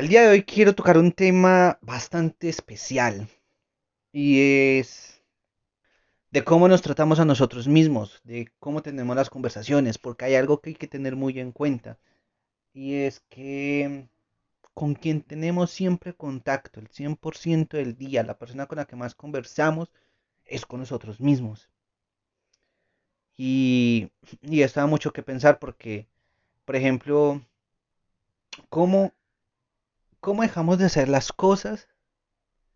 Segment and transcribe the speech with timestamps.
[0.00, 3.28] El día de hoy quiero tocar un tema bastante especial
[4.10, 5.22] y es
[6.30, 10.62] de cómo nos tratamos a nosotros mismos, de cómo tenemos las conversaciones, porque hay algo
[10.62, 11.98] que hay que tener muy en cuenta
[12.72, 14.08] y es que
[14.72, 19.14] con quien tenemos siempre contacto, el 100% del día, la persona con la que más
[19.14, 19.92] conversamos
[20.46, 21.68] es con nosotros mismos.
[23.36, 24.10] Y,
[24.40, 26.06] y esto da mucho que pensar porque,
[26.64, 27.42] por ejemplo,
[28.70, 29.12] ¿cómo,
[30.20, 31.88] ¿cómo dejamos de hacer las cosas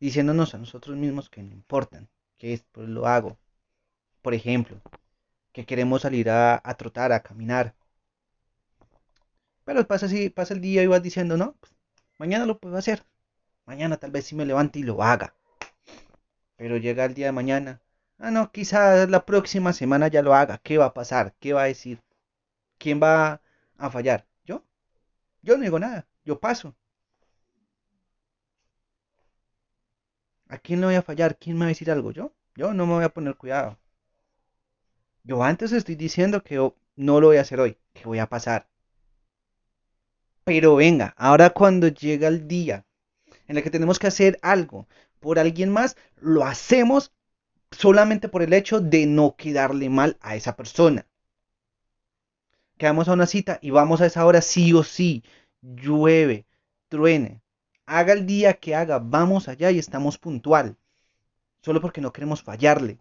[0.00, 2.08] diciéndonos a nosotros mismos que no importan?
[2.36, 3.38] Que es, pues lo hago.
[4.22, 4.80] Por ejemplo,
[5.52, 7.74] que queremos salir a, trotar, a caminar.
[9.64, 11.72] Pero pasa así, pasa el día y vas diciendo, no, pues,
[12.18, 13.04] mañana lo puedo hacer.
[13.66, 15.34] Mañana tal vez sí me levante y lo haga.
[16.56, 17.80] Pero llega el día de mañana.
[18.18, 20.58] Ah, no, quizás la próxima semana ya lo haga.
[20.58, 21.34] ¿Qué va a pasar?
[21.38, 22.02] ¿Qué va a decir?
[22.78, 23.42] ¿Quién va
[23.78, 24.26] a fallar?
[24.44, 24.64] ¿Yo?
[25.42, 26.06] Yo no digo nada.
[26.24, 26.74] Yo paso.
[30.48, 31.36] ¿A quién le voy a fallar?
[31.38, 32.10] ¿Quién me va a decir algo?
[32.10, 32.32] ¿Yo?
[32.56, 33.78] Yo no me voy a poner cuidado.
[35.22, 36.56] Yo antes estoy diciendo que
[36.96, 38.68] no lo voy a hacer hoy, que voy a pasar.
[40.44, 42.86] Pero venga, ahora cuando llega el día
[43.46, 44.88] en el que tenemos que hacer algo
[45.20, 47.12] por alguien más, lo hacemos
[47.70, 51.06] solamente por el hecho de no quedarle mal a esa persona.
[52.78, 55.24] Quedamos a una cita y vamos a esa hora sí o sí,
[55.60, 56.46] llueve,
[56.88, 57.42] truene,
[57.88, 60.76] haga el día que haga, vamos allá y estamos puntual,
[61.62, 62.98] solo porque no queremos fallarle.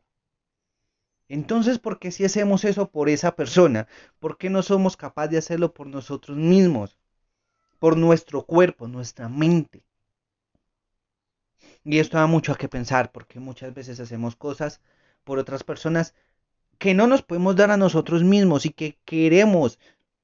[1.30, 3.88] Entonces, ¿por qué si hacemos eso por esa persona?
[4.19, 6.97] ¿Por qué no somos capaces de hacerlo por nosotros mismos?
[7.80, 9.83] Por nuestro cuerpo, nuestra mente.
[11.83, 14.80] Y esto da mucho a qué pensar, porque muchas veces hacemos cosas
[15.25, 16.15] por otras personas
[16.77, 19.80] que no nos podemos dar a nosotros mismos y que queremos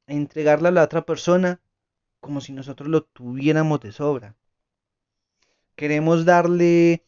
[0.08, 1.60] entregarle a la otra persona
[2.22, 4.36] como si nosotros lo tuviéramos de sobra.
[5.76, 7.06] Queremos darle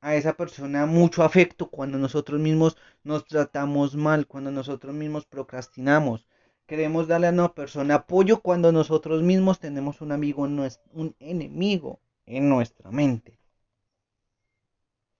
[0.00, 6.26] a esa persona mucho afecto cuando nosotros mismos nos tratamos mal, cuando nosotros mismos procrastinamos.
[6.66, 12.48] Queremos darle a una persona apoyo cuando nosotros mismos tenemos un amigo, un enemigo en
[12.48, 13.38] nuestra mente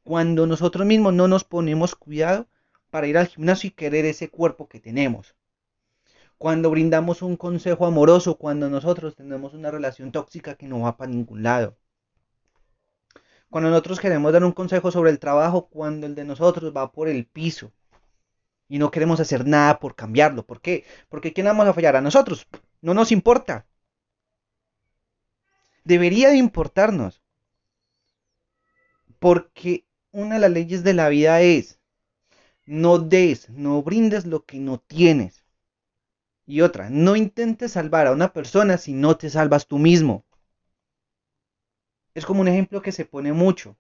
[0.05, 2.47] cuando nosotros mismos no nos ponemos cuidado
[2.91, 5.35] para ir al gimnasio y querer ese cuerpo que tenemos.
[6.37, 11.11] Cuando brindamos un consejo amoroso, cuando nosotros tenemos una relación tóxica que no va para
[11.11, 11.77] ningún lado.
[13.55, 17.09] Cuando nosotros queremos dar un consejo sobre el trabajo, cuando el de nosotros va por
[17.09, 17.71] el piso.
[18.69, 20.45] Y no queremos hacer nada por cambiarlo.
[20.45, 20.85] ¿Por qué?
[21.09, 21.95] Porque ¿quién vamos a fallar?
[21.95, 22.49] A nosotros.
[22.81, 23.65] No nos importa.
[25.85, 27.23] Debería de importarnos.
[29.21, 31.79] Porque una de las leyes de la vida es,
[32.67, 35.45] no des, no brindes lo que no tienes.
[36.45, 40.25] Y otra, no intentes salvar a una persona si no te salvas tú mismo.
[42.15, 43.77] Es como un ejemplo que se pone mucho.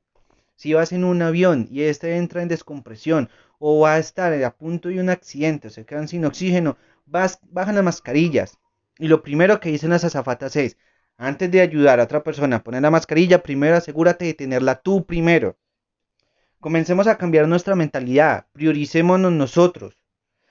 [0.56, 3.28] Si vas en un avión y este entra en descompresión
[3.58, 7.38] o va a estar a punto de un accidente o se quedan sin oxígeno, vas,
[7.42, 8.58] bajan las mascarillas.
[8.98, 10.76] Y lo primero que dicen las azafatas es,
[11.16, 15.04] antes de ayudar a otra persona a poner la mascarilla, primero asegúrate de tenerla tú
[15.04, 15.56] primero.
[16.58, 19.96] Comencemos a cambiar nuestra mentalidad, prioricémonos nosotros.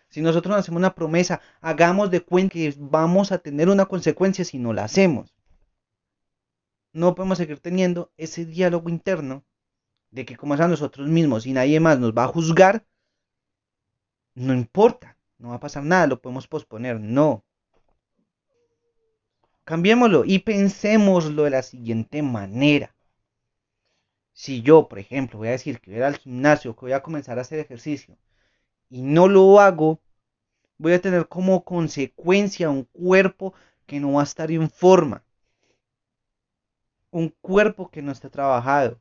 [0.09, 4.57] Si nosotros hacemos una promesa, hagamos de cuenta que vamos a tener una consecuencia si
[4.57, 5.33] no la hacemos.
[6.93, 9.43] No podemos seguir teniendo ese diálogo interno
[10.11, 12.85] de que como es a nosotros mismos y nadie más nos va a juzgar,
[14.35, 17.43] no importa, no va a pasar nada, lo podemos posponer, no.
[19.63, 22.95] Cambiémoslo y pensémoslo de la siguiente manera.
[24.33, 26.93] Si yo, por ejemplo, voy a decir que voy a ir al gimnasio, que voy
[26.93, 28.17] a comenzar a hacer ejercicio
[28.89, 29.99] y no lo hago,
[30.77, 33.53] voy a tener como consecuencia un cuerpo
[33.85, 35.23] que no va a estar en forma.
[37.13, 38.99] Un cuerpo que no está trabajado.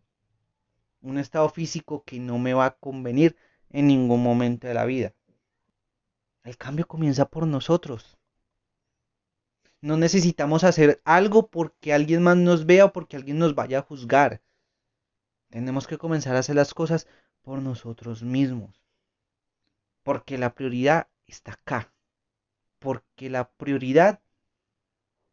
[1.00, 3.38] Un estado físico que no me va a convenir
[3.70, 5.14] en ningún momento de la vida.
[6.44, 8.18] El cambio comienza por nosotros.
[9.80, 13.82] No necesitamos hacer algo porque alguien más nos vea o porque alguien nos vaya a
[13.82, 14.42] juzgar.
[15.48, 17.08] Tenemos que comenzar a hacer las cosas
[17.40, 18.84] por nosotros mismos.
[20.02, 21.94] Porque la prioridad está acá.
[22.78, 24.21] Porque la prioridad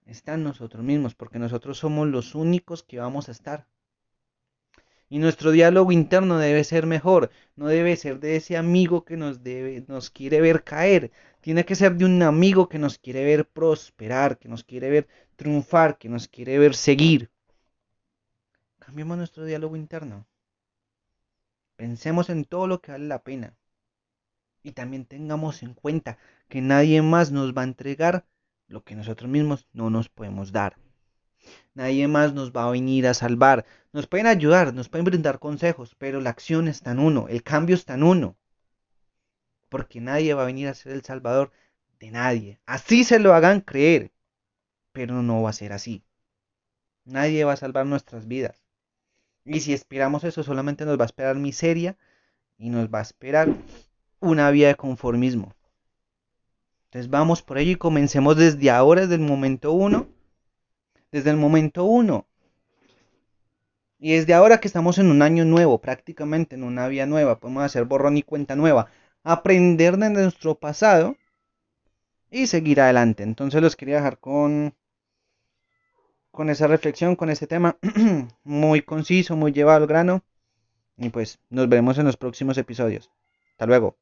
[0.09, 1.15] está en nosotros mismos.
[1.15, 3.67] Porque nosotros somos los únicos que vamos a estar.
[5.09, 7.31] Y nuestro diálogo interno debe ser mejor.
[7.55, 11.11] No debe ser de ese amigo que nos, debe, nos quiere ver caer.
[11.41, 15.07] Tiene que ser de un amigo que nos quiere ver prosperar, que nos quiere ver
[15.35, 17.31] triunfar, que nos quiere ver seguir.
[18.77, 20.27] Cambiemos nuestro diálogo interno.
[21.75, 23.55] Pensemos en todo lo que vale la pena.
[24.61, 26.17] Y también tengamos en cuenta
[26.49, 28.25] que nadie más nos va a entregar
[28.69, 30.77] lo que nosotros mismos no nos podemos dar.
[31.73, 33.65] Nadie más nos va a venir a salvar.
[33.91, 37.75] Nos pueden ayudar, nos pueden brindar consejos, pero la acción está en uno, el cambio
[37.75, 38.37] está en uno.
[39.69, 41.51] Porque nadie va a venir a ser el salvador
[41.99, 42.59] de nadie.
[42.65, 44.11] Así se lo hagan creer,
[44.91, 46.03] pero no va a ser así.
[47.05, 48.63] Nadie va a salvar nuestras vidas.
[49.45, 51.97] Y si esperamos eso, solamente nos va a esperar miseria
[52.57, 53.49] y nos va a esperar
[54.19, 55.55] una vida de conformismo.
[56.89, 60.07] Entonces vamos por ello y comencemos desde ahora, desde el momento uno.
[61.11, 62.25] Desde el momento uno.
[63.99, 67.63] Y desde ahora que estamos en un año nuevo, prácticamente en una vida nueva, podemos
[67.63, 68.87] hacer borrón y cuenta nueva,
[69.23, 71.15] aprender de nuestro pasado
[72.31, 73.21] y seguir adelante.
[73.21, 74.73] Entonces los quería dejar con,
[76.31, 77.77] con esa reflexión, con ese tema
[78.43, 80.23] muy conciso, muy llevado al grano.
[80.97, 83.11] Y pues nos veremos en los próximos episodios.
[83.51, 83.95] Hasta luego.